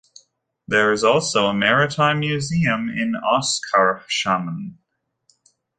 [0.67, 4.77] There is also a maritime museum in Oskarshamn.